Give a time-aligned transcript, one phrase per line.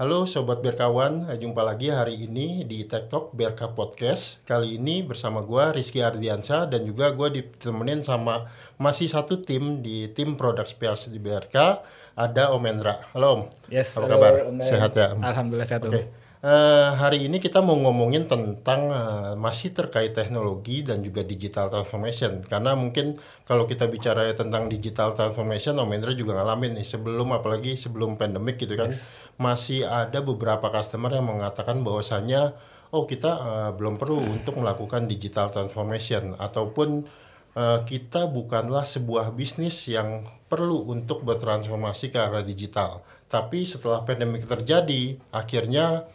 [0.00, 4.40] Halo Sobat Berkawan, jumpa lagi hari ini di TikTok Berka Podcast.
[4.48, 8.48] Kali ini bersama gue Rizky Ardiansa dan juga gue ditemenin sama
[8.80, 11.84] masih satu tim di tim produk spesial di BRK.
[12.16, 13.12] Ada Om Endra.
[13.12, 13.42] Halo Om.
[13.68, 14.32] Yes, Apa halo, kabar?
[14.48, 14.56] Om.
[14.64, 15.08] Sehat ya?
[15.20, 15.92] Alhamdulillah sehat Om.
[15.92, 16.02] Oke.
[16.40, 22.40] Eh, hari ini kita mau ngomongin tentang eh, masih terkait teknologi dan juga digital transformation.
[22.48, 27.76] Karena mungkin kalau kita bicara tentang digital transformation Om Endra juga ngalamin nih sebelum apalagi
[27.76, 28.88] sebelum pandemik gitu kan
[29.36, 32.56] masih ada beberapa customer yang mengatakan bahwasanya
[32.88, 36.40] oh kita eh, belum perlu untuk melakukan digital transformation.
[36.40, 37.04] Ataupun
[37.52, 43.04] eh, kita bukanlah sebuah bisnis yang perlu untuk bertransformasi ke arah digital.
[43.28, 46.08] Tapi setelah pandemik terjadi, akhirnya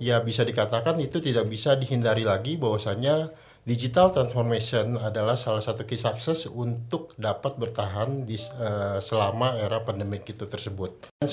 [0.00, 3.30] ya bisa dikatakan itu tidak bisa dihindari lagi bahwasanya
[3.68, 10.24] digital transformation adalah salah satu key sukses untuk dapat bertahan di eh, selama era pandemik
[10.32, 11.12] itu tersebut.
[11.20, 11.28] Dan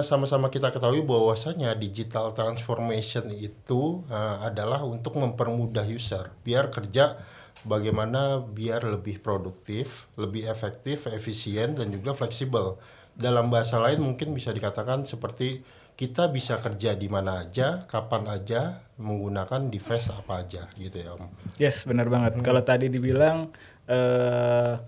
[0.00, 7.20] sama-sama kita ketahui bahwasanya digital transformation itu eh, adalah untuk mempermudah user biar kerja
[7.68, 12.80] bagaimana biar lebih produktif, lebih efektif, efisien dan juga fleksibel.
[13.18, 15.60] Dalam bahasa lain mungkin bisa dikatakan seperti
[15.98, 21.26] kita bisa kerja di mana aja, kapan aja, menggunakan device apa aja gitu ya Om.
[21.58, 22.38] Yes, benar banget.
[22.38, 22.44] Hmm.
[22.46, 23.50] Kalau tadi dibilang
[23.90, 24.78] eh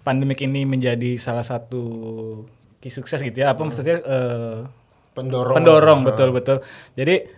[0.00, 1.84] pandemik ini menjadi salah satu
[2.80, 3.52] key sukses gitu ya.
[3.52, 4.58] Apa maksudnya eh,
[5.12, 5.56] Pendorong.
[5.60, 6.64] pendorong betul-betul.
[6.96, 7.28] Jadi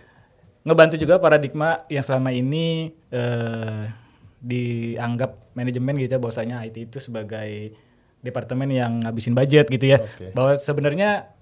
[0.63, 3.83] ngebantu juga paradigma yang selama ini eh
[4.39, 7.75] dianggap manajemen gitu ya bahwasanya IT itu sebagai
[8.23, 9.99] departemen yang ngabisin budget gitu ya.
[9.99, 10.31] Oke.
[10.31, 11.35] Bahwa sebenarnya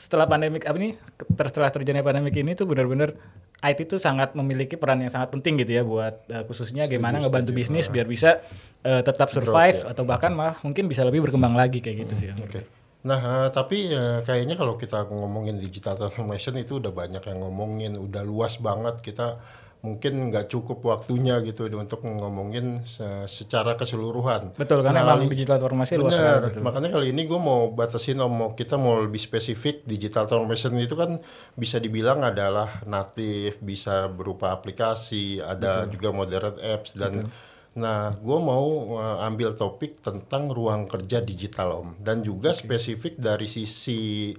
[0.00, 0.96] setelah pandemik apa ini
[1.44, 3.12] setelah terjadi pandemik ini tuh benar-benar
[3.60, 7.52] IT itu sangat memiliki peran yang sangat penting gitu ya buat eh, khususnya gimana ngebantu
[7.52, 8.40] bisnis biar bisa
[8.80, 12.28] eh, tetap survive atau bahkan malah mungkin bisa lebih berkembang lagi kayak gitu sih.
[12.32, 12.40] Om.
[12.40, 12.60] Oke.
[13.00, 17.92] Nah, eh, tapi eh, kayaknya kalau kita ngomongin digital transformation itu udah banyak yang ngomongin,
[17.96, 19.40] udah luas banget kita
[19.80, 24.52] mungkin nggak cukup waktunya gitu untuk ngomongin se- secara keseluruhan.
[24.52, 26.60] Betul karena Nah, emang digital transformasi luas sekali, betul.
[26.60, 30.92] makanya kali ini gue mau batasin om mau kita mau lebih spesifik digital transformation itu
[30.92, 31.16] kan
[31.56, 37.24] bisa dibilang adalah natif, bisa berupa aplikasi, ada juga modern apps dan
[37.70, 41.88] nah gue mau uh, ambil topik tentang ruang kerja digital om.
[41.96, 44.34] Dan juga spesifik dari sisi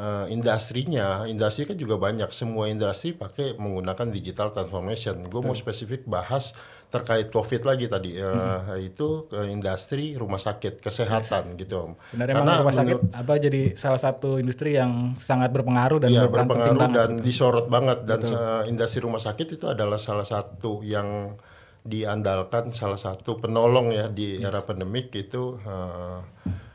[0.00, 2.32] uh, industrinya, industri kan juga banyak.
[2.32, 5.28] Semua industri pakai menggunakan digital transformation.
[5.28, 6.56] Gue mau spesifik bahas
[6.90, 11.92] terkait COVID lagi tadi, uh, itu ke industri rumah sakit kesehatan gitu om.
[12.16, 16.90] Benar emang rumah sakit apa jadi salah satu industri yang sangat berpengaruh dan Iya berpengaruh
[16.90, 18.02] dan disorot banget.
[18.08, 21.38] Dan uh, industri rumah sakit itu adalah salah satu yang
[21.80, 26.20] diandalkan salah satu penolong ya di era pandemik itu uh,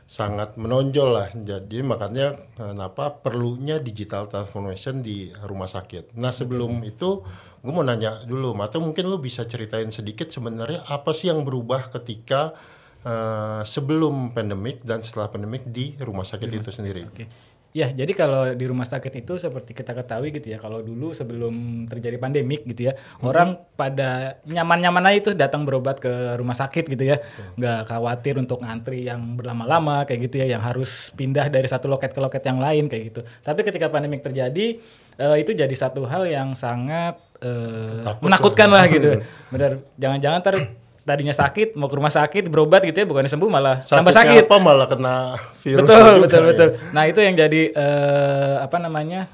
[0.06, 1.28] sangat menonjol lah.
[1.34, 6.14] Jadi makanya kenapa perlunya digital transformation di rumah sakit.
[6.14, 7.26] Nah sebelum itu
[7.66, 11.90] gue mau nanya dulu, atau mungkin lu bisa ceritain sedikit sebenarnya apa sih yang berubah
[11.90, 12.54] ketika
[13.02, 17.02] uh, sebelum pandemik dan setelah pandemik di rumah sakit itu sendiri.
[17.10, 17.26] Oke.
[17.76, 21.84] Ya, jadi kalau di rumah sakit itu seperti kita ketahui gitu ya, kalau dulu sebelum
[21.84, 26.08] terjadi pandemik gitu ya, orang pada nyaman-nyaman aja itu datang berobat ke
[26.40, 27.20] rumah sakit gitu ya,
[27.60, 32.16] nggak khawatir untuk ngantri yang berlama-lama kayak gitu ya, yang harus pindah dari satu loket
[32.16, 33.20] ke loket yang lain kayak gitu.
[33.44, 34.80] Tapi ketika pandemik terjadi,
[35.20, 37.20] eh, itu jadi satu hal yang sangat
[38.08, 39.20] Takut menakutkan lah gitu.
[39.52, 40.56] Benar, jangan-jangan ntar
[41.06, 44.50] tadinya sakit mau ke rumah sakit berobat gitu ya, bukannya sembuh malah tambah Sakitnya sakit.
[44.50, 44.56] apa?
[44.58, 45.14] Malah kena
[45.62, 46.46] virus betul juga betul ya.
[46.50, 46.68] betul.
[46.90, 49.30] Nah itu yang jadi eh, apa namanya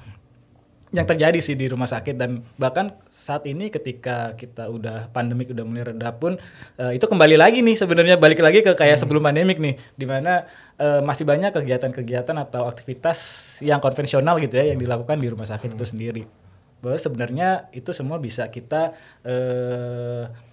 [0.92, 2.14] yang terjadi sih di rumah sakit.
[2.20, 6.36] Dan bahkan saat ini ketika kita udah pandemik udah mulai reda pun
[6.76, 9.80] eh, itu kembali lagi nih sebenarnya balik lagi ke kayak sebelum pandemik nih.
[9.96, 10.44] Di mana
[10.76, 13.18] eh, masih banyak kegiatan-kegiatan atau aktivitas
[13.64, 16.22] yang konvensional gitu ya yang dilakukan di rumah sakit itu sendiri.
[16.84, 18.92] Bahwa sebenarnya itu semua bisa kita
[19.24, 20.51] eh,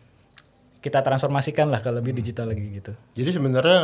[0.80, 3.80] kita transformasikan lah ke lebih digital lagi gitu Jadi sebenarnya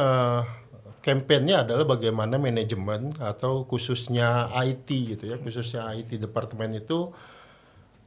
[1.05, 7.13] kampanyenya adalah bagaimana manajemen atau khususnya IT gitu ya, khususnya IT departemen itu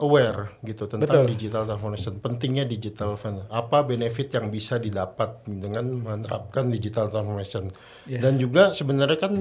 [0.03, 1.31] aware gitu tentang Betul.
[1.31, 3.15] digital transformation, pentingnya digital
[3.51, 7.71] apa benefit yang bisa didapat dengan menerapkan digital transformation.
[8.07, 8.23] Yes.
[8.23, 9.35] Dan juga sebenarnya kan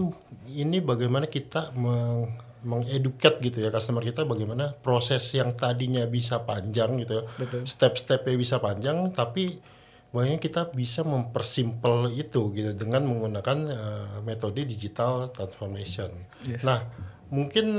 [0.49, 6.99] ini bagaimana kita meng mengeduket gitu ya customer kita bagaimana proses yang tadinya bisa panjang
[6.99, 7.23] gitu ya.
[7.63, 9.63] Step-stepnya bisa panjang tapi
[10.15, 16.09] Makanya kita bisa mempersimpel itu gitu dengan menggunakan eh, metode digital transformation.
[16.47, 16.63] Yes.
[16.63, 16.87] Nah,
[17.27, 17.75] mungkin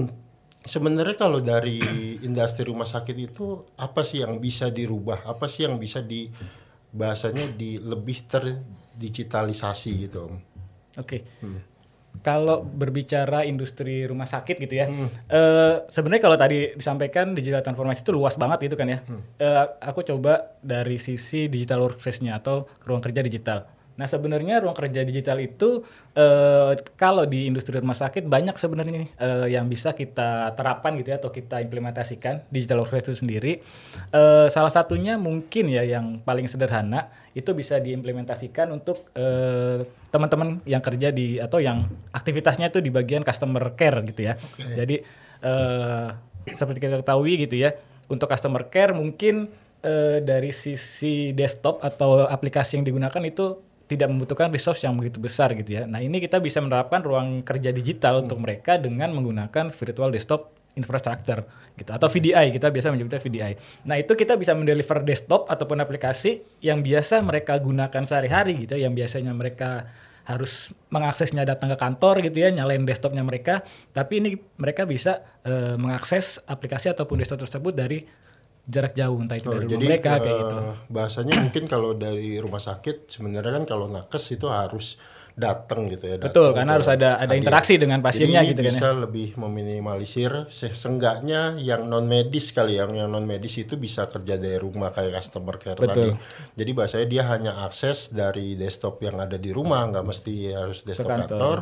[0.72, 1.78] sebenarnya kalau dari
[2.26, 5.28] industri rumah sakit itu apa sih yang bisa dirubah?
[5.28, 6.32] Apa sih yang bisa di
[6.90, 10.32] bahasanya di lebih terdigitalisasi gitu?
[10.96, 11.22] Oke.
[12.20, 14.86] Kalau berbicara industri rumah sakit gitu ya,
[15.32, 18.98] eh, sebenarnya kalau tadi disampaikan digital transformasi itu luas banget gitu kan ya.
[19.40, 23.64] Eh, aku coba dari sisi digital workplace-nya atau ruang kerja digital.
[24.00, 25.84] Nah sebenarnya ruang kerja digital itu
[26.16, 31.20] eh, kalau di industri rumah sakit banyak sebenarnya eh, yang bisa kita terapkan gitu ya
[31.20, 33.52] atau kita implementasikan digital workplace itu sendiri.
[34.08, 40.82] Eh, salah satunya mungkin ya yang paling sederhana itu bisa diimplementasikan untuk eh, teman-teman yang
[40.82, 44.34] kerja di atau yang aktivitasnya itu di bagian customer care gitu ya.
[44.56, 44.96] Jadi
[45.44, 46.08] eh,
[46.50, 47.76] seperti kita ketahui gitu ya,
[48.10, 49.46] untuk customer care mungkin
[49.86, 55.50] eh, dari sisi desktop atau aplikasi yang digunakan itu tidak membutuhkan resource yang begitu besar
[55.58, 55.82] gitu ya.
[55.82, 61.42] Nah ini kita bisa menerapkan ruang kerja digital untuk mereka dengan menggunakan virtual desktop infrastructure
[61.74, 63.52] gitu atau VDI kita biasa menyebutnya VDI.
[63.90, 68.86] Nah itu kita bisa mendeliver desktop ataupun aplikasi yang biasa mereka gunakan sehari-hari gitu, ya,
[68.86, 69.90] yang biasanya mereka
[70.22, 73.66] harus mengaksesnya datang ke kantor gitu ya, nyalain desktopnya mereka.
[73.90, 74.30] Tapi ini
[74.62, 78.06] mereka bisa eh, mengakses aplikasi ataupun desktop tersebut dari
[78.70, 80.56] jarak jauh, entah itu Oh, dari rumah jadi mereka kayak eh, gitu.
[80.88, 84.94] bahasanya mungkin kalau dari rumah sakit sebenarnya kan kalau nakes itu harus
[85.32, 86.16] datang gitu ya.
[86.16, 87.40] Betul, datang karena ke harus ada ada hadir.
[87.40, 88.72] interaksi dengan pasiennya Jadi gitu kan ya.
[88.76, 94.04] bisa lebih meminimalisir se- seenggaknya yang non medis kali yang yang non medis itu bisa
[94.06, 95.86] kerja dari rumah kayak customer care tadi.
[95.86, 96.10] Betul.
[96.54, 101.08] Jadi bahasanya dia hanya akses dari desktop yang ada di rumah nggak mesti harus desktop
[101.08, 101.28] kantor.
[101.30, 101.58] kantor.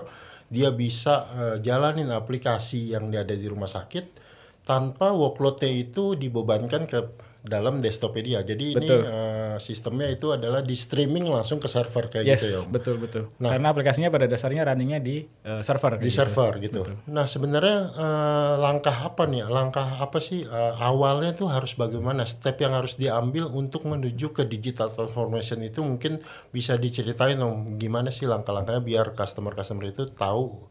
[0.49, 4.27] Dia bisa eh, jalanin aplikasi yang dia ada di rumah sakit
[4.69, 6.99] tanpa workloadnya itu dibebankan ke
[7.38, 8.41] dalam desktopnya dia.
[8.44, 9.00] Jadi Betul.
[9.00, 12.59] ini eh, sistemnya itu adalah di streaming langsung ke server kayak Yes, gitu ya.
[12.61, 12.69] Om.
[12.69, 13.23] betul betul.
[13.41, 13.56] Nah.
[13.56, 15.97] Karena aplikasinya pada dasarnya runningnya di eh, server.
[15.97, 16.20] di gitu.
[16.20, 16.81] server gitu.
[17.09, 19.49] Nah sebenarnya eh, langkah apa nih?
[19.49, 22.29] Langkah apa sih eh, awalnya tuh harus bagaimana?
[22.29, 26.20] Step yang harus diambil untuk menuju ke digital transformation itu mungkin
[26.53, 27.81] bisa diceritain om.
[27.81, 30.69] Gimana sih langkah-langkahnya biar customer-customer itu tahu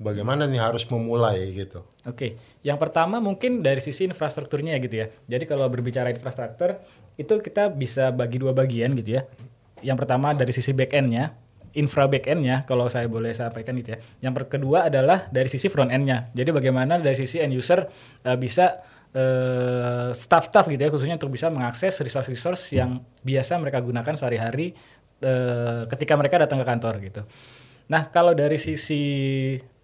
[0.00, 1.84] bagaimana nih harus memulai gitu.
[2.08, 5.06] Oke, yang pertama mungkin dari sisi infrastrukturnya ya gitu ya.
[5.28, 6.80] Jadi kalau berbicara infrastruktur
[7.20, 9.28] itu kita bisa bagi dua bagian gitu ya.
[9.84, 11.36] Yang pertama dari sisi back end-nya,
[11.76, 13.98] infra back end-nya kalau saya boleh sampaikan gitu ya.
[14.24, 16.32] Yang kedua adalah dari sisi front end-nya.
[16.32, 17.84] Jadi bagaimana dari sisi end user
[18.24, 18.80] eh, bisa
[19.12, 24.72] eh, staff-staff gitu ya khususnya untuk bisa mengakses resource-resource yang biasa mereka gunakan sehari-hari
[25.20, 27.22] eh, ketika mereka datang ke kantor gitu.
[27.90, 29.02] Nah, kalau dari sisi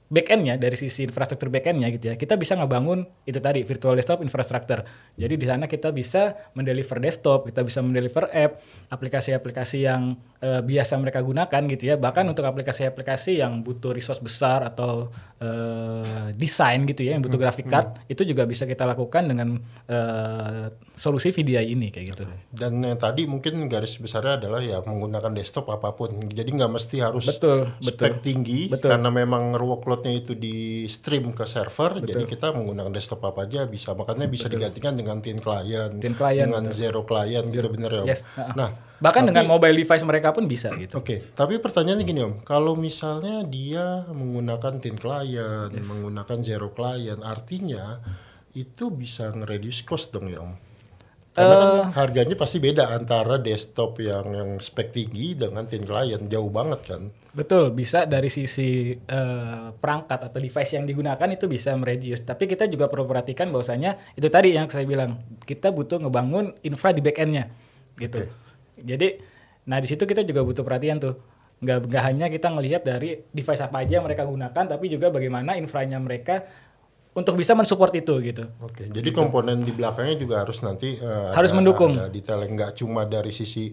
[0.06, 3.99] back end-nya, dari sisi infrastruktur back end-nya gitu ya, kita bisa ngebangun itu tadi virtual
[3.99, 4.87] desktop infrastructure.
[5.19, 10.94] Jadi di sana kita bisa mendeliver desktop, kita bisa mendeliver app, aplikasi-aplikasi yang eh, biasa
[11.03, 11.94] mereka gunakan gitu ya.
[11.99, 15.11] Bahkan untuk aplikasi-aplikasi yang butuh resource besar atau
[15.43, 19.58] eh, desain gitu ya, yang butuh graphic card, itu juga bisa kita lakukan dengan
[19.91, 22.23] eh, solusi VDI ini kayak gitu.
[22.55, 26.31] Dan yang tadi mungkin garis besarnya adalah ya menggunakan desktop apa pun.
[26.31, 28.94] Jadi nggak mesti harus Betul, spek tinggi Betul.
[28.94, 29.58] karena memang
[29.96, 30.56] workloadnya itu di
[30.87, 32.04] stream ke server.
[32.04, 33.96] Jadi kita menggunakan desktop apa aja bisa.
[33.96, 38.02] Makanya bisa digantikan dengan thin client, Thin client, dengan zero client gitu bener ya.
[38.04, 38.08] Om?
[38.08, 38.20] Yes.
[38.52, 40.96] Nah, Bahkan tapi- dengan mobile device mereka pun bisa gitu.
[40.96, 48.00] Oke, tapi pertanyaannya gini om, kalau misalnya dia menggunakan thin client, menggunakan zero client, artinya
[48.56, 50.56] itu bisa nge-reduce cost dong ya om?
[51.36, 51.86] Karena kan Eh.
[51.93, 57.02] harganya pasti beda antara desktop yang yang spek tinggi dengan thin client, jauh banget kan?
[57.36, 62.24] Betul, bisa dari sisi eh, perangkat atau device yang digunakan itu bisa mereduce.
[62.24, 66.96] Tapi kita juga perlu perhatikan bahwasanya itu tadi yang saya bilang, kita butuh ngebangun infra
[66.96, 67.52] di back end-nya
[68.00, 68.24] gitu.
[68.81, 69.20] Jadi
[69.69, 71.20] nah di situ kita juga butuh perhatian tuh.
[71.56, 75.56] Nggak, nggak hanya kita ngelihat dari device apa aja yang mereka gunakan, tapi juga bagaimana
[75.56, 76.44] infranya mereka
[77.17, 78.44] untuk bisa mensupport itu gitu.
[78.61, 81.96] Oke, jadi komponen di belakangnya juga harus nanti eh, Harus ada- mendukung.
[81.96, 83.73] ada detail yang nggak cuma dari sisi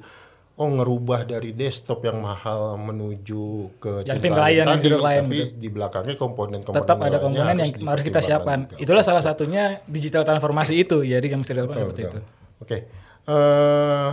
[0.53, 3.43] oh ngerubah dari desktop yang mahal menuju
[3.77, 5.57] ke Yang thin client, tadi, client, tapi gitu.
[5.57, 8.57] di belakangnya komponen-komponen Tetap ada komponen yang harus kita siapkan.
[8.63, 8.77] juga.
[8.79, 12.13] Itulah salah satunya digital transformasi itu, jadi yang mesti dilakukan seperti betul.
[12.13, 12.19] itu.
[12.59, 12.77] Oke,
[13.23, 14.09] Eh,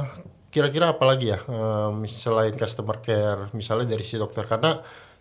[0.48, 4.78] kira-kira apa lagi ya eh, selain customer care, misalnya dari si dokter karena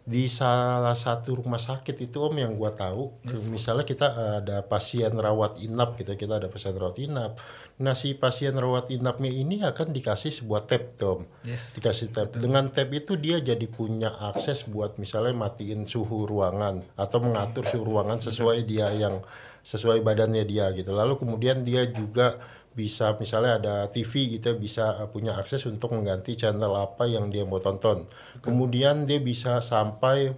[0.10, 3.14] di salah satu rumah sakit itu om yang gua tahu,
[3.54, 4.08] misalnya kita
[4.42, 7.38] ada pasien rawat inap gitu, kita ada pasien rawat inap.
[7.78, 11.22] Nah si pasien rawat inapnya ini akan dikasih sebuah tab tuh, om.
[11.46, 11.78] Yes.
[11.78, 12.34] dikasih tab.
[12.34, 17.86] Dengan tab itu dia jadi punya akses buat misalnya matiin suhu ruangan atau mengatur suhu
[17.86, 19.22] ruangan sesuai dia yang
[19.62, 20.90] sesuai badannya dia gitu.
[20.90, 26.34] Lalu kemudian dia juga bisa misalnya ada TV gitu bisa uh, punya akses untuk mengganti
[26.34, 28.08] channel apa yang dia mau tonton.
[28.40, 30.32] Kemudian dia bisa sampai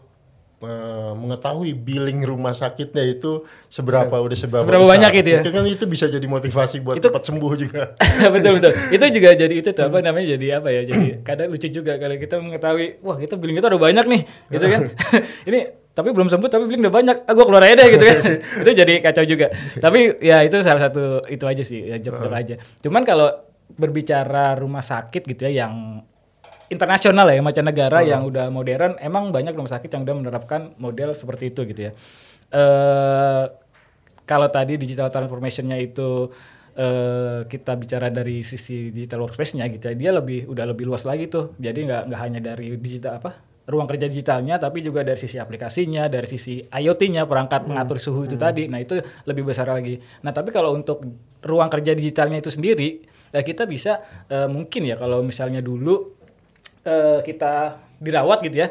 [0.60, 4.94] uh, mengetahui billing rumah sakitnya itu seberapa udah seberapa, Seberapa besar.
[4.98, 5.40] banyak gitu ya?
[5.40, 7.84] Mungkin kan itu bisa jadi motivasi buat Itu- cepat sembuh juga.
[8.34, 11.68] betul betul itu juga jadi itu tuh apa namanya jadi apa ya jadi kadang lucu
[11.68, 14.82] juga kalau kita mengetahui wah kita billing kita udah banyak nih gitu kan
[15.50, 15.60] ini
[15.92, 17.18] tapi belum sembuh tapi beli udah banyak.
[17.28, 18.18] Ah gue keluar aja deh gitu kan.
[18.64, 19.48] Itu jadi kacau juga.
[19.78, 22.56] Tapi ya itu salah satu itu aja sih ya job job aja.
[22.80, 23.28] Cuman kalau
[23.76, 26.04] berbicara rumah sakit gitu ya yang
[26.72, 31.52] internasional ya mancanegara yang udah modern emang banyak rumah sakit yang udah menerapkan model seperti
[31.52, 31.92] itu gitu ya.
[32.56, 33.46] Eh
[34.24, 36.32] kalau tadi digital transformationnya itu
[36.72, 41.28] eh kita bicara dari sisi digital workspace-nya gitu ya dia lebih udah lebih luas lagi
[41.28, 41.52] tuh.
[41.60, 46.06] Jadi nggak nggak hanya dari digital apa ruang kerja digitalnya tapi juga dari sisi aplikasinya
[46.06, 48.66] dari sisi IoT-nya perangkat mengatur suhu itu tadi.
[48.66, 49.96] Nah itu lebih besar lagi.
[50.20, 51.06] Nah tapi kalau untuk
[51.40, 56.14] ruang kerja digitalnya itu sendiri ya kita bisa eh, mungkin ya kalau misalnya dulu
[56.82, 57.54] eh, kita
[57.96, 58.70] dirawat gitu ya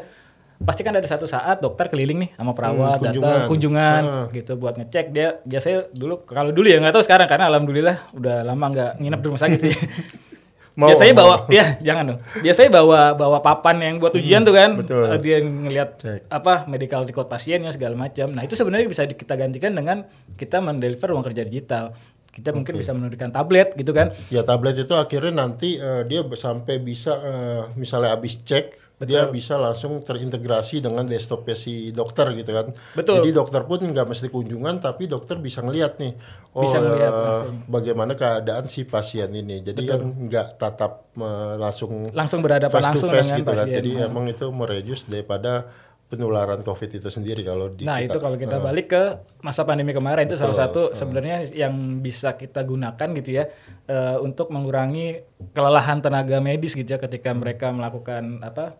[0.61, 3.47] pasti kan ada satu saat dokter keliling nih sama perawat Hmm, datang kunjungan.
[3.49, 4.25] kunjungan Ah.
[4.29, 5.05] gitu buat ngecek.
[5.09, 9.19] Dia biasanya dulu kalau dulu ya nggak tahu sekarang karena alhamdulillah udah lama nggak nginep
[9.19, 9.73] di rumah sakit sih
[10.71, 11.21] Mau, biasanya mau.
[11.25, 12.19] bawa ya jangan dong.
[12.39, 14.75] Biasanya bawa bawa papan yang buat ujian tuh kan.
[14.75, 15.03] Hmm, betul.
[15.03, 15.89] Eh, dia ngelihat
[16.31, 18.31] apa medical record pasiennya segala macam.
[18.31, 20.07] Nah itu sebenarnya bisa kita gantikan dengan
[20.39, 21.91] kita mendeliver ruang kerja digital
[22.31, 26.79] kita mungkin bisa menurunkan tablet gitu kan Ya tablet itu akhirnya nanti eh, dia sampai
[26.79, 32.69] bisa eh, misalnya habis cek dia bisa langsung terintegrasi dengan desktopnya si dokter gitu kan.
[32.93, 33.17] Betul.
[33.17, 36.13] Jadi dokter pun nggak mesti kunjungan tapi dokter bisa ngelihat nih
[36.53, 37.65] oh Bisa eh, langsung.
[37.65, 39.65] bagaimana keadaan si pasien ini.
[39.65, 43.57] Jadi kan nggak tatap eh, langsung langsung berhadapan face to langsung face dengan gitu kan.
[43.65, 44.05] pasien Jadi Nah.
[44.05, 45.65] emang itu mereduce daripada
[46.11, 49.03] penularan COVID itu sendiri kalau di Nah kita- itu kalau kita eh, balik ke
[49.39, 50.67] masa pandemi kemarin itu salah Betul.
[50.67, 51.71] satu sebenarnya yang
[52.03, 53.47] bisa kita gunakan gitu ya
[53.87, 55.23] eh, untuk mengurangi
[55.55, 58.75] kelelahan tenaga medis gitu ya ketika mereka melakukan apa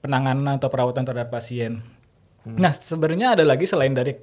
[0.00, 1.84] penanganan atau perawatan terhadap pasien.
[2.42, 4.16] Nah sebenarnya ada lagi selain dari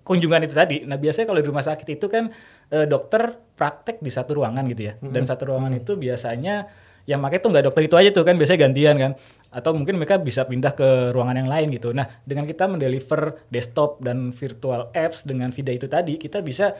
[0.00, 0.88] kunjungan itu tadi.
[0.88, 2.32] Nah biasanya kalau di rumah sakit itu kan
[2.70, 4.94] eh, dokter praktek di satu ruangan gitu ya.
[5.02, 6.64] Dan satu ruangan itu biasanya
[7.04, 9.12] yang pakai tuh nggak dokter itu aja tuh kan biasanya gantian kan.
[9.48, 11.96] Atau mungkin mereka bisa pindah ke ruangan yang lain gitu.
[11.96, 16.76] Nah dengan kita mendeliver desktop dan virtual apps dengan Vida itu tadi kita bisa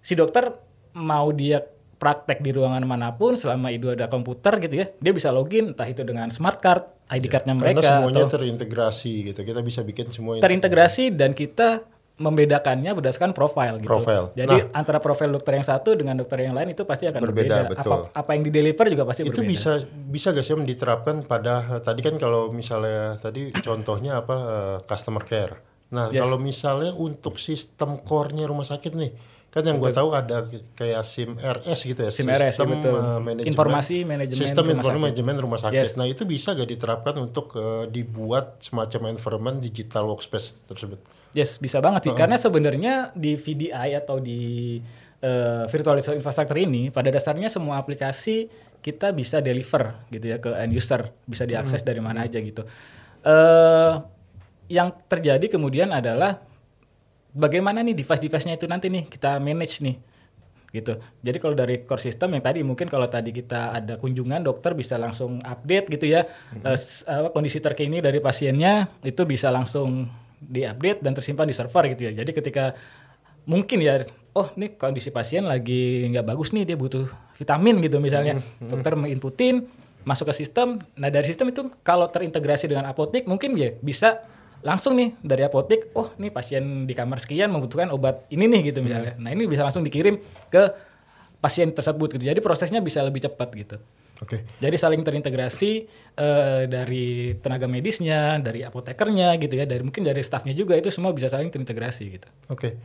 [0.00, 0.48] si dokter
[0.96, 1.60] mau dia
[1.98, 5.84] praktek di ruangan mana pun selama itu ada komputer gitu ya dia bisa login entah
[5.90, 9.40] itu dengan smart card ID cardnya karena mereka semuanya atau terintegrasi gitu.
[9.42, 13.86] Kita bisa bikin semua terintegrasi dan kita membedakannya berdasarkan profile gitu.
[13.86, 14.34] Profile.
[14.34, 17.70] Jadi antara profil dokter yang satu dengan dokter yang lain itu pasti akan Berbeda, berbeda.
[17.78, 17.92] betul.
[17.94, 19.46] Apa, apa yang di deliver juga pasti itu berbeda.
[19.48, 24.76] bisa bisa gak sih Om, diterapkan pada tadi kan kalau misalnya tadi contohnya apa eh,
[24.84, 25.62] customer care.
[25.94, 26.26] Nah Yes.
[26.26, 29.12] kalau misalnya untuk sistem core-nya rumah sakit nih
[29.48, 30.44] kan yang gue tahu ada
[30.76, 32.92] kayak SIM RS gitu ya SIM RS, ya, betul.
[32.92, 35.86] eh, manajemen Informasi manajemen sistem informasi manajemen rumah sakit.
[35.88, 35.96] Yes.
[35.96, 41.00] Nah itu bisa gak diterapkan untuk eh, dibuat semacam environment digital workspace tersebut.
[41.30, 42.12] Yes, bisa banget sih.
[42.14, 44.76] Karena sebenarnya di VDI atau di
[45.18, 50.70] eh, virtualized infrastructure ini pada dasarnya semua aplikasi kita bisa deliver gitu ya ke end
[50.72, 52.62] user, bisa diakses dari mana aja gitu.
[53.20, 53.92] Eh
[54.68, 56.38] yang terjadi kemudian adalah
[57.30, 59.96] bagaimana nih device-device-nya itu nanti nih kita manage nih
[60.70, 61.00] gitu.
[61.18, 64.94] Jadi kalau dari core system yang tadi mungkin kalau tadi kita ada kunjungan dokter bisa
[64.94, 66.28] langsung update gitu ya
[66.70, 70.04] s- apa, kondisi terkini dari pasiennya itu bisa langsung
[70.40, 72.22] diupdate dan tersimpan di server gitu ya.
[72.22, 72.74] Jadi ketika
[73.48, 74.04] mungkin ya
[74.36, 79.66] oh nih kondisi pasien lagi nggak bagus nih dia butuh vitamin gitu misalnya dokter menginputin
[80.06, 80.78] masuk ke sistem.
[80.96, 84.24] Nah dari sistem itu kalau terintegrasi dengan apotek mungkin ya bisa
[84.58, 88.82] langsung nih dari apotek, oh nih pasien di kamar sekian membutuhkan obat ini nih gitu
[88.82, 89.14] misalnya.
[89.14, 90.18] Nah ini bisa langsung dikirim
[90.50, 90.62] ke
[91.38, 92.26] pasien tersebut gitu.
[92.26, 93.76] Jadi prosesnya bisa lebih cepat gitu.
[94.18, 94.42] Oke.
[94.58, 95.70] Jadi saling terintegrasi
[96.18, 101.14] eh, dari tenaga medisnya, dari apotekernya gitu ya, dari mungkin dari staffnya juga itu semua
[101.14, 102.28] bisa saling terintegrasi gitu.
[102.50, 102.78] Oke,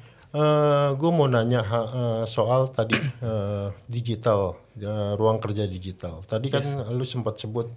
[0.94, 6.22] gue mau nanya eh, soal tadi eh, digital, eh, ruang kerja digital.
[6.25, 6.63] Tadi kan
[6.94, 7.74] lu sempat sebut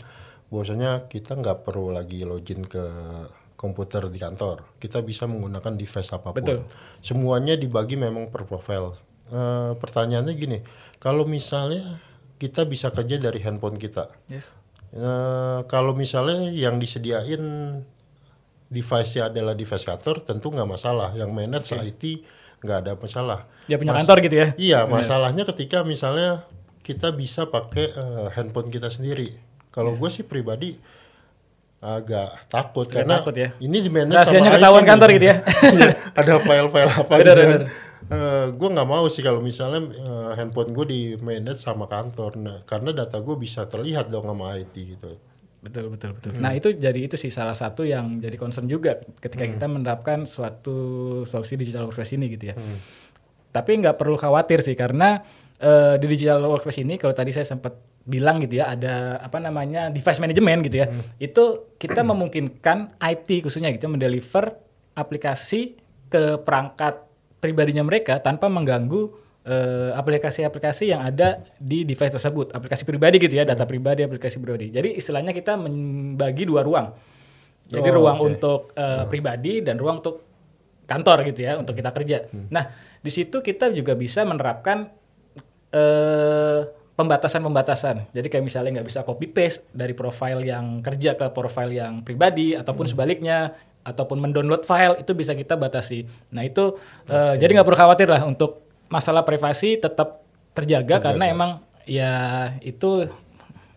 [0.52, 2.84] bahwasanya kita nggak perlu lagi login ke
[3.56, 4.76] komputer di kantor.
[4.76, 6.44] Kita bisa menggunakan device apa pun.
[6.44, 6.68] Betul.
[7.00, 8.92] Semuanya dibagi memang per profile.
[9.26, 10.58] Eh, pertanyaannya gini,
[11.02, 11.98] kalau misalnya
[12.36, 14.52] kita bisa kerja dari handphone kita, Yes.
[14.92, 17.42] Eh, kalau misalnya yang disediain
[18.66, 21.12] device-nya adalah device kantor, tentu nggak masalah.
[21.12, 22.02] Yang manage IT
[22.64, 23.38] nggak ada masalah.
[23.66, 24.48] Dia punya Mas- kantor gitu ya.
[24.56, 26.46] Iya, masalahnya ketika misalnya
[26.80, 29.36] kita bisa pakai eh, handphone kita sendiri.
[29.68, 30.78] Kalau gue sih pribadi
[31.76, 33.48] agak takut Agak karena takut ya.
[33.60, 35.36] ini di manage Rahasianya sama ketahuan IT kantor gitu ya.
[35.76, 37.60] Iya, ada file-file apa Bener, gitu kan.
[38.08, 38.54] Bener.
[38.54, 42.90] gue nggak mau sih kalau misalnya eh, handphone gue di manage sama kantor, nah, karena
[42.94, 45.18] data gue bisa terlihat dong sama IT gitu.
[45.66, 46.30] Betul betul betul.
[46.38, 46.42] Hmm.
[46.46, 49.52] Nah itu jadi itu sih salah satu yang jadi concern juga ketika Hmm.
[49.58, 50.76] kita menerapkan suatu
[51.26, 52.54] solusi digital workplace ini gitu ya.
[52.54, 52.78] Hmm.
[53.50, 55.18] Tapi nggak perlu khawatir sih karena
[55.56, 57.74] eh, di digital workspace ini kalau tadi saya sempat
[58.06, 60.86] bilang gitu ya ada apa namanya device management gitu ya.
[61.18, 64.54] Itu kita memungkinkan IT khususnya gitu mendeliver
[64.94, 65.74] aplikasi
[66.06, 67.05] ke perangkat
[67.40, 69.12] pribadinya mereka tanpa mengganggu
[69.46, 74.74] eh, aplikasi-aplikasi yang ada di device tersebut, aplikasi pribadi gitu ya, data pribadi, aplikasi pribadi.
[74.74, 76.90] Jadi istilahnya kita membagi dua ruang.
[77.66, 78.26] Jadi Oh, ruang oke.
[78.26, 80.22] untuk eh, pribadi dan ruang untuk
[80.86, 82.30] kantor gitu ya, untuk kita kerja.
[82.50, 82.70] Nah,
[83.02, 84.90] di situ kita juga bisa menerapkan
[85.74, 86.62] eh
[86.96, 88.08] pembatasan-pembatasan.
[88.16, 92.56] Jadi kayak misalnya nggak bisa copy paste dari profile yang kerja ke profile yang pribadi
[92.56, 93.52] ataupun sebaliknya
[93.86, 96.02] ataupun mendownload file itu bisa kita batasi.
[96.30, 96.74] Nah itu
[97.06, 101.50] eh, jadi nggak perlu khawatir lah untuk masalah privasi tetap terjaga, karena emang
[101.84, 102.12] ya
[102.60, 103.06] itu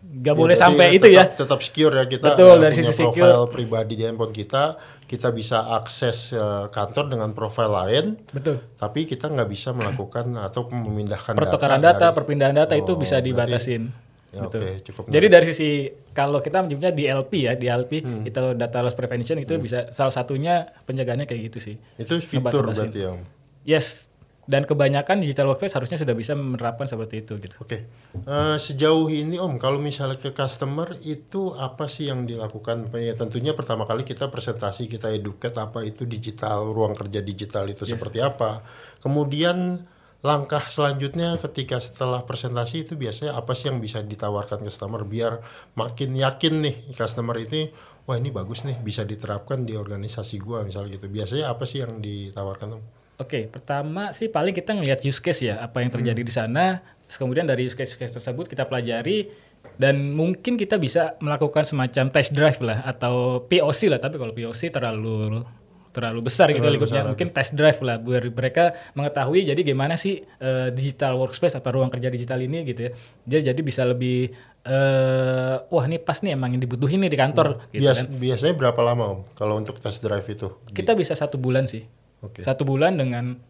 [0.02, 1.22] nggak boleh berarti sampai ya itu ya.
[1.22, 4.64] tetap, Tetap secure ya kita Betul, eh, dari punya sisi profile pribadi di handphone kita,
[5.04, 8.58] kita bisa akses eh, kantor dengan profile lain, Betul.
[8.74, 11.94] tapi kita nggak bisa melakukan atau memindahkan Pertukaran data.
[11.94, 13.82] data, dari- perpindahan data itu Oh, bisa berarti- dibatasin.
[14.30, 14.56] Ya, Gitu.
[14.56, 15.02] Oke, cukup.
[15.08, 15.70] Jadi dari sisi
[16.10, 18.22] kalau kita menyebutnya DLP ya, DLP Hmm.
[18.22, 21.76] itu data loss prevention itu bisa salah satunya penjagaannya kayak gitu sih.
[21.96, 23.10] itu fitur berarti ya.
[23.10, 23.20] Om.
[23.62, 24.06] Yes.
[24.46, 27.54] Dan kebanyakan digital workplace harusnya sudah bisa menerapkan seperti itu gitu.
[27.56, 27.86] Oke,
[28.20, 32.90] Eh, sejauh ini Om, kalau misalnya ke customer itu apa sih yang dilakukan?
[32.92, 37.82] Ya, tentunya pertama kali kita presentasi, kita educate apa itu digital, ruang kerja digital itu
[37.84, 38.66] seperti apa.
[38.98, 39.86] Kemudian
[40.20, 45.40] langkah selanjutnya ketika setelah presentasi itu biasanya apa sih yang bisa ditawarkan customer biar
[45.72, 47.72] makin yakin nih customer ini,
[48.04, 51.08] wah ini bagus nih bisa diterapkan di organisasi gua misalnya gitu.
[51.08, 52.82] Biasanya apa sih yang ditawarkan Om?
[53.20, 56.80] Oke, pertama sih paling kita ngelihat use case ya, apa yang terjadi di sana.
[57.04, 59.28] Kemudian dari use case, use case tersebut kita pelajari
[59.76, 64.72] dan mungkin kita bisa melakukan semacam test drive lah atau POC lah, tapi kalau POC
[64.72, 65.44] terlalu
[65.90, 67.02] terlalu besar gitu Terlalu lingkupnya.
[67.02, 71.70] besar, Mungkin test drive lah biar mereka mengetahui jadi gimana sih eh, digital workspace atau
[71.72, 72.90] ruang kerja digital ini gitu ya.
[73.26, 77.66] Jadi jadi bisa lebih eh wah ini pas nih emang yang dibutuhin nih di kantor
[77.70, 78.12] gitu Bias- kan.
[78.12, 80.46] Biasanya berapa lama Om kalau untuk test drive itu?
[80.68, 81.82] Kita bisa satu bulan sih.
[82.20, 82.40] Oke.
[82.40, 83.40] Satu bulan dengan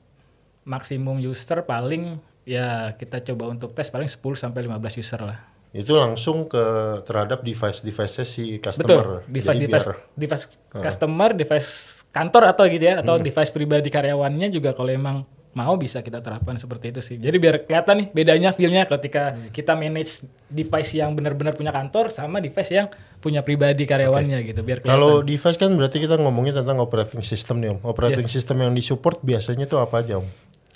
[0.62, 5.38] maksimum user paling ya kita coba untuk tes paling 10 sampai 15 user lah.
[5.70, 6.58] itu langsung ke
[7.04, 8.58] terhadap device device si Betul.
[8.58, 9.06] customer.
[9.24, 14.50] Device Jadi device biar device customer, device kantor atau gitu ya atau device pribadi karyawannya
[14.50, 17.16] juga kalau emang mau bisa kita terapkan seperti itu sih.
[17.18, 22.38] Jadi biar kelihatan nih bedanya feel-nya ketika kita manage device yang benar-benar punya kantor sama
[22.38, 22.86] device yang
[23.18, 24.62] punya pribadi karyawannya gitu.
[24.62, 24.94] Biar kelihatan.
[24.94, 27.78] kalau device kan berarti kita ngomongin tentang operating system nih om.
[27.82, 30.26] Operating system yang disupport biasanya itu apa aja om?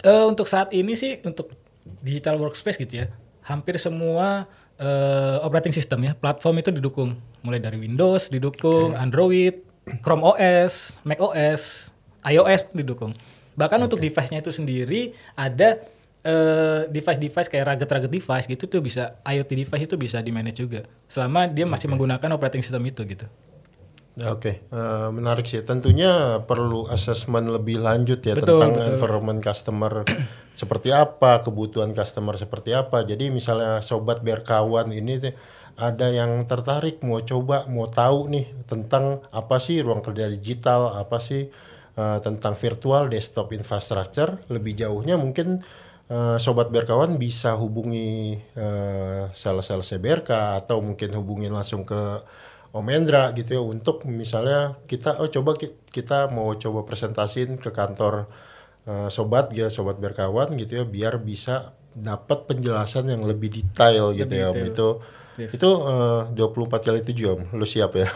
[0.03, 1.55] Eh, untuk saat ini sih untuk
[2.03, 3.07] digital workspace gitu ya,
[3.47, 7.15] hampir semua eh, operating system ya, platform itu didukung.
[7.47, 9.64] Mulai dari Windows didukung, Android,
[10.01, 11.93] Chrome OS, Mac OS,
[12.25, 13.13] iOS didukung.
[13.55, 15.79] Bahkan untuk device-nya itu sendiri ada
[16.25, 20.89] eh, device-device kayak rugged-rugged device gitu tuh bisa IoT device itu bisa di manage juga
[21.07, 23.29] selama dia masih menggunakan operating system itu gitu.
[24.15, 25.59] Ya, Oke, Eh, menarik sih.
[25.67, 28.91] Tentunya perlu assessment lebih lanjut ya Betul, tentang betul.
[28.95, 29.93] environment customer
[30.61, 33.03] seperti apa, kebutuhan customer seperti apa.
[33.03, 35.19] Jadi misalnya sobat biar kawan ini
[35.79, 41.19] ada yang tertarik mau coba, mau tahu nih tentang apa sih ruang kerja digital, apa
[41.19, 41.51] sih
[41.99, 44.39] eh, tentang virtual desktop infrastructure.
[44.51, 45.63] Lebih jauhnya mungkin
[46.11, 50.31] eh, sobat berkawan bisa hubungi eh, sales-sales BRK
[50.63, 52.23] atau mungkin hubungin langsung ke
[52.75, 57.71] Om Endra gitu ya untuk misalnya kita oh coba ki- kita mau coba presentasiin ke
[57.71, 58.27] kantor
[58.89, 64.35] eh, sobat ya sobat berkawan gitu ya biar bisa dapat penjelasan yang lebih detail gitu
[64.35, 64.71] ya Om detail.
[64.75, 64.89] itu
[65.35, 65.59] Yes.
[65.59, 68.07] itu eh, 24 kali 7 Om lu siap ya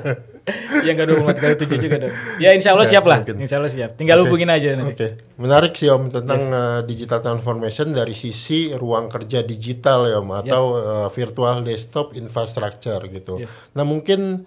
[0.86, 2.14] yang kedua umat kali tujuh juga dong.
[2.36, 3.36] Ya insya Allah Ya, siap lah, mungkin.
[3.38, 3.94] insya Allah siap.
[3.94, 4.26] Tinggal Oke.
[4.26, 4.90] hubungin aja nanti.
[4.90, 10.30] Oke, menarik sih Om tentang eh, digital transformation dari sisi ruang kerja digital ya Om
[10.42, 13.38] atau eh, virtual desktop infrastructure gitu.
[13.38, 13.54] Yes.
[13.72, 14.42] Nah mungkin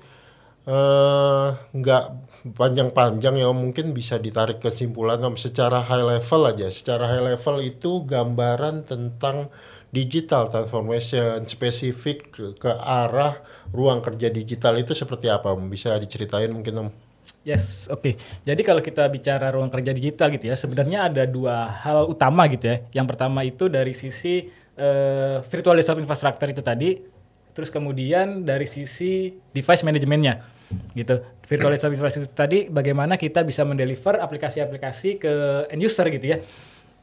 [0.68, 2.04] eh, nggak
[2.52, 6.68] panjang-panjang ya Om, mungkin bisa ditarik kesimpulan Om secara high level aja.
[6.68, 9.48] Secara high level itu gambaran tentang
[9.96, 13.40] digital transformation spesifik ke, arah
[13.72, 15.56] ruang kerja digital itu seperti apa?
[15.56, 16.90] Bisa diceritain mungkin Om?
[17.48, 18.20] Yes, oke.
[18.44, 22.68] Jadi kalau kita bicara ruang kerja digital gitu ya, sebenarnya ada dua hal utama gitu
[22.68, 22.84] ya.
[22.92, 27.02] Yang pertama itu dari sisi eh, virtual desktop infrastructure itu tadi,
[27.56, 30.44] terus kemudian dari sisi device manajemennya
[30.94, 31.22] gitu.
[31.46, 35.34] Virtual desktop infrastructure itu tadi bagaimana kita bisa mendeliver aplikasi-aplikasi ke
[35.72, 36.38] end user gitu ya.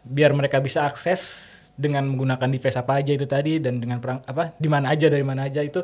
[0.03, 4.53] Biar mereka bisa akses dengan menggunakan device apa aja itu tadi dan dengan perang apa
[4.61, 5.81] di mana aja dari mana aja itu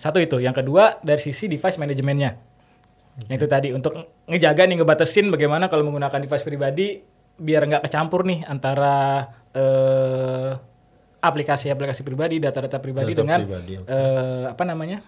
[0.00, 0.40] satu itu.
[0.40, 2.32] Yang kedua dari sisi device manajemennya.
[3.28, 3.92] Yang itu tadi untuk
[4.24, 7.04] ngejaga nih ngebatasin bagaimana kalau menggunakan device pribadi
[7.36, 10.52] biar nggak kecampur nih antara eh,
[11.20, 13.86] aplikasi-aplikasi pribadi, data-data pribadi Data dengan pribadi, oke.
[13.92, 14.98] eh, apa namanya?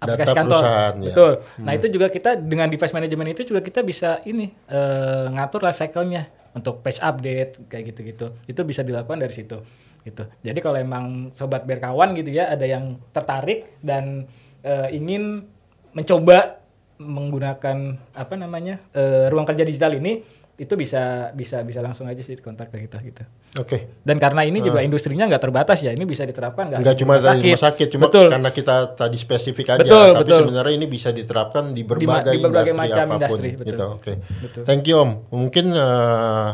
[0.00, 0.60] Data aplikasi kantor.
[0.64, 1.06] perusahaan, ya.
[1.12, 1.32] Betul.
[1.60, 5.76] Nah, itu juga kita dengan device management itu juga kita bisa ini eh, ngatur life
[5.76, 6.24] cycle-nya
[6.56, 8.26] untuk page update kayak gitu-gitu.
[8.48, 9.60] Itu bisa dilakukan dari situ
[10.00, 10.24] gitu.
[10.40, 14.24] Jadi kalau emang sobat berkawan gitu ya ada yang tertarik dan
[14.64, 15.44] eh, ingin
[15.92, 16.64] mencoba
[17.00, 18.80] menggunakan apa namanya?
[18.96, 20.24] eh, ruang kerja digital ini
[20.60, 23.24] itu bisa bisa bisa langsung aja sih kontak ke kita gitu.
[23.56, 23.96] Oke.
[24.04, 27.24] Dan karena ini juga industrinya nggak terbatas ya, ini bisa diterapkan nggak hanya cuma di
[27.24, 28.26] dari rumah sakit, cuma betul.
[28.28, 30.40] karena kita tadi spesifik aja, Betul, tapi betul.
[30.44, 33.16] sebenarnya ini bisa diterapkan di berbagai, di berbagai industri macam apa pun.
[33.16, 33.72] industri, betul.
[33.72, 33.86] Gitu.
[33.96, 34.12] Oke.
[34.44, 34.62] Betul.
[34.68, 35.10] Thank you Om.
[35.32, 36.48] Mungkin eh,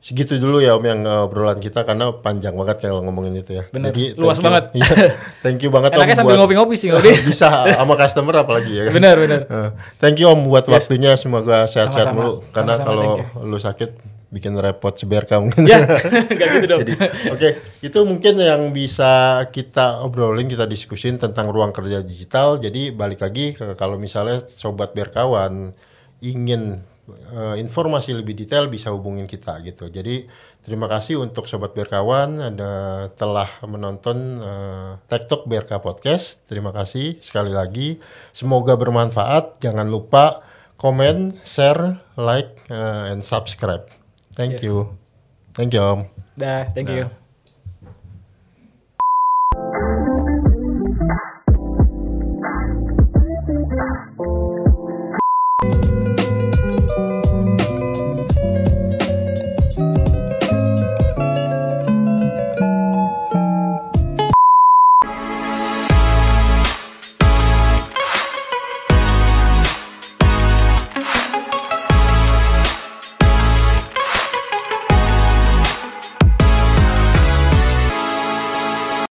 [0.00, 3.64] segitu dulu ya Om yang eh, obrolan kita karena panjang banget kalau ngomongin itu ya.
[3.68, 3.92] Bener.
[3.92, 4.44] Jadi Luas you.
[4.48, 4.64] banget.
[4.72, 4.88] Iya.
[5.44, 7.12] thank you banget Enaknya Om sambil ngopi-ngopi sih, ngopi.
[7.30, 8.92] bisa sama customer apalagi ya kan.
[8.96, 9.40] Benar, benar.
[9.44, 14.94] Eh, thank you Om buat waktunya semoga sehat-sehat mulu karena kalau lu sakit bikin repot
[14.94, 15.66] seberka mungkin.
[15.70, 15.84] ya,
[16.38, 16.80] nggak gitu dong.
[16.86, 16.92] Jadi,
[17.34, 17.48] oke,
[17.82, 22.56] itu mungkin yang bisa kita obrolin, kita diskusin tentang ruang kerja digital.
[22.62, 25.74] Jadi balik lagi ke kalau misalnya sobat berkawan
[26.22, 29.88] ingin eh, informasi lebih detail bisa hubungin kita gitu.
[29.88, 30.26] Jadi
[30.60, 32.72] terima kasih untuk sobat berkawan ada
[33.14, 36.42] telah menonton eh, TikTok BRK Podcast.
[36.50, 37.98] Terima kasih sekali lagi.
[38.34, 39.60] Semoga bermanfaat.
[39.62, 40.42] Jangan lupa
[40.80, 43.84] komen, share, like, eh, and subscribe.
[44.32, 44.64] Thank Yes.
[44.66, 44.76] you.
[45.52, 46.00] Thank you, Om.
[46.40, 47.29] Dah, thank you.